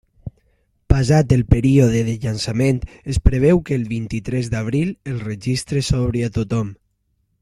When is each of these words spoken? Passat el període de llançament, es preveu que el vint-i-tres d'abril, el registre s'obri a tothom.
Passat 0.93 1.33
el 1.35 1.43
període 1.51 2.01
de 2.07 2.15
llançament, 2.23 2.79
es 3.15 3.19
preveu 3.29 3.61
que 3.67 3.77
el 3.81 3.85
vint-i-tres 3.93 4.51
d'abril, 4.55 4.95
el 5.13 5.21
registre 5.27 5.85
s'obri 5.91 6.25
a 6.31 6.33
tothom. 6.41 6.73